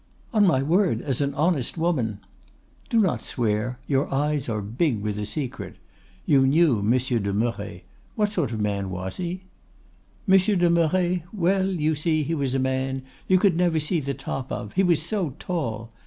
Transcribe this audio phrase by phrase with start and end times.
[0.33, 2.21] "'On my word, as an honest woman——'
[2.89, 5.75] "'Do not swear; your eyes are big with a secret.
[6.25, 7.83] You knew Monsieur de Merret;
[8.15, 9.43] what sort of man was he?'
[10.25, 14.51] "'Monsieur de Merret—well, you see he was a man you never could see the top
[14.51, 15.91] of, he was so tall!